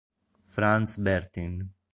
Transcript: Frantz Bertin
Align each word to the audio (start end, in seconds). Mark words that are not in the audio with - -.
Frantz 0.47 0.97
Bertin 0.97 1.61